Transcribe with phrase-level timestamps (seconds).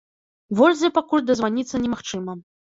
[0.59, 2.33] Вользе пакуль дазваніцца немагчыма.